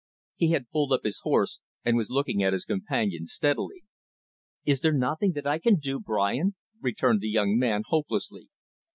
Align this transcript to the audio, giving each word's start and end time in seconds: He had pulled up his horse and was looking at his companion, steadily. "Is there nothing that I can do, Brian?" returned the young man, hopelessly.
He 0.35 0.49
had 0.49 0.71
pulled 0.71 0.93
up 0.93 1.01
his 1.03 1.19
horse 1.19 1.59
and 1.85 1.95
was 1.95 2.09
looking 2.09 2.41
at 2.41 2.53
his 2.53 2.65
companion, 2.65 3.27
steadily. 3.27 3.83
"Is 4.65 4.81
there 4.81 4.93
nothing 4.97 5.33
that 5.33 5.45
I 5.45 5.59
can 5.59 5.75
do, 5.75 5.99
Brian?" 5.99 6.55
returned 6.81 7.21
the 7.21 7.29
young 7.29 7.55
man, 7.55 7.83
hopelessly. 7.85 8.49